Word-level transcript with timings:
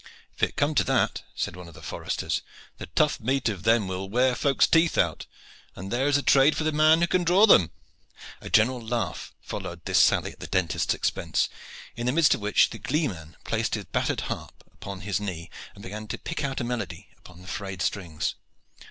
"If 0.35 0.41
it 0.41 0.55
come 0.55 0.73
to 0.73 0.83
that." 0.85 1.21
said 1.35 1.55
one 1.55 1.67
of 1.67 1.75
the 1.75 1.81
foresters, 1.83 2.41
"the 2.79 2.87
tough 2.87 3.19
meat 3.19 3.49
of 3.49 3.61
them 3.61 3.87
will 3.87 4.09
wear 4.09 4.33
folks 4.33 4.65
teeth 4.65 4.97
out, 4.97 5.27
and 5.75 5.91
there 5.91 6.07
is 6.07 6.17
a 6.17 6.23
trade 6.23 6.57
for 6.57 6.63
the 6.63 6.71
man 6.71 7.01
who 7.01 7.07
can 7.07 7.23
draw 7.23 7.45
them." 7.45 7.69
A 8.41 8.49
general 8.49 8.81
laugh 8.81 9.31
followed 9.41 9.85
this 9.85 9.99
sally 9.99 10.31
at 10.31 10.39
the 10.39 10.47
dentist's 10.47 10.95
expense, 10.95 11.49
in 11.95 12.07
the 12.07 12.13
midst 12.13 12.33
of 12.33 12.41
which 12.41 12.71
the 12.71 12.79
gleeman 12.79 13.37
placed 13.43 13.75
his 13.75 13.85
battered 13.85 14.21
harp 14.21 14.63
upon 14.73 15.01
his 15.01 15.19
knee, 15.19 15.51
and 15.75 15.83
began 15.83 16.07
to 16.07 16.17
pick 16.17 16.43
out 16.43 16.59
a 16.59 16.63
melody 16.63 17.09
upon 17.19 17.43
the 17.43 17.47
frayed 17.47 17.83
strings. 17.83 18.33